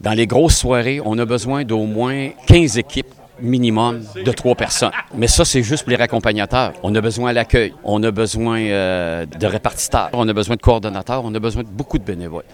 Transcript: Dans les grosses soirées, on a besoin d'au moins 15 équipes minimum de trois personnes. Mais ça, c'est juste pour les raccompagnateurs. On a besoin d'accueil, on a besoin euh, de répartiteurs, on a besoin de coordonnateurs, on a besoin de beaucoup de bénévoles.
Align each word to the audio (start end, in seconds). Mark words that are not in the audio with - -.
Dans 0.00 0.12
les 0.12 0.26
grosses 0.26 0.56
soirées, 0.56 1.00
on 1.04 1.18
a 1.18 1.26
besoin 1.26 1.64
d'au 1.64 1.84
moins 1.84 2.30
15 2.46 2.78
équipes 2.78 3.14
minimum 3.42 4.02
de 4.24 4.32
trois 4.32 4.54
personnes. 4.54 4.92
Mais 5.14 5.26
ça, 5.26 5.44
c'est 5.44 5.62
juste 5.62 5.84
pour 5.84 5.90
les 5.90 5.96
raccompagnateurs. 5.96 6.72
On 6.82 6.94
a 6.94 7.00
besoin 7.00 7.32
d'accueil, 7.32 7.74
on 7.84 8.02
a 8.02 8.10
besoin 8.10 8.60
euh, 8.60 9.26
de 9.26 9.46
répartiteurs, 9.46 10.10
on 10.12 10.28
a 10.28 10.32
besoin 10.32 10.56
de 10.56 10.60
coordonnateurs, 10.62 11.22
on 11.24 11.34
a 11.34 11.38
besoin 11.38 11.62
de 11.62 11.68
beaucoup 11.68 11.98
de 11.98 12.04
bénévoles. 12.04 12.44